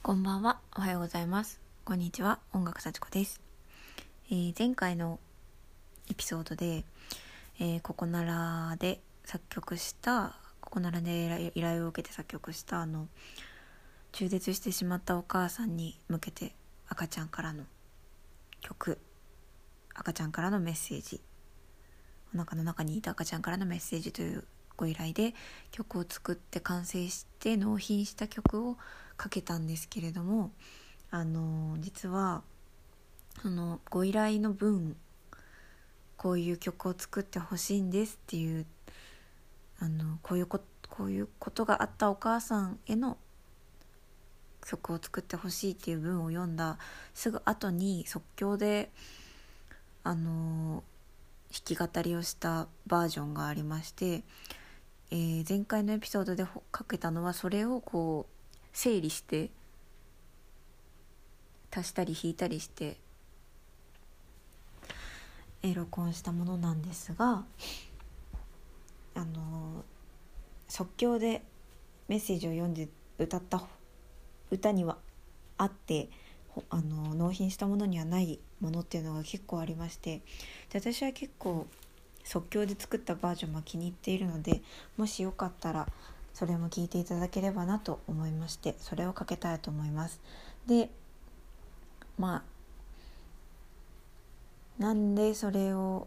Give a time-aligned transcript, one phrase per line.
[0.00, 0.60] こんばんは。
[0.74, 1.60] おはようございます。
[1.84, 2.38] こんにちは。
[2.54, 3.42] 音楽幸子です。
[4.30, 5.18] えー前回の
[6.10, 6.84] エピソードで、
[7.60, 13.08] えーココナラで作曲した、ココナラで依頼依頼を受けて作曲したあの
[14.12, 16.54] 中絶してしまったお母さんに向けて
[16.88, 17.64] 赤ちゃんからの
[18.62, 18.98] 曲、
[19.94, 21.20] 赤ちゃんからのメッセージ、
[22.34, 24.44] お腹の中にいた赤ちゃんからのメッセージという
[24.76, 25.34] ご依頼で
[25.72, 28.78] 曲を作って完成して納品した曲を
[29.18, 30.52] かけたんですけれども
[31.10, 32.42] あの実は
[33.42, 34.96] そのご依頼の分
[36.16, 38.64] こういう曲を作ってほしいんですっていう
[39.80, 43.18] あのこういうここういうことがあったお母さんへの
[44.66, 46.78] 曲を作ってほしいっていう文を読んだ
[47.14, 48.90] すぐ後に即興で
[50.04, 50.82] あの
[51.52, 54.22] 弾き語りをしたバージョンがありまして、
[55.10, 58.37] えー前回のエピソードでかけたのはそれをこう
[58.80, 59.50] 整理して
[61.76, 62.96] 足したり引いたりして、
[65.64, 67.42] え録音したものなんですが
[69.16, 69.84] あの
[70.68, 71.42] 即興で
[72.06, 73.64] メッセージを読んで歌った
[74.52, 74.96] 歌には
[75.56, 76.08] あって
[76.70, 80.22] あの納品したものにはないものっていうのが結構ありまして
[80.70, 81.66] で私は結構
[82.22, 84.62] 即興で作ったバージョンも気に入っているので
[84.96, 85.88] もしよかったら
[86.34, 90.20] それも聞いていただければなと思いましてそれをかけたいと思います。
[90.66, 90.90] で
[92.18, 92.44] ま
[94.78, 96.06] あなんでそれを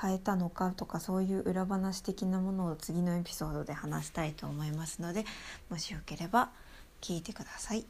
[0.00, 5.24] 変えたのかとかそういう裏話的なものを次のエピソードで話したいと思いますので
[5.68, 6.50] もしよければ
[7.00, 7.84] 聞いてください。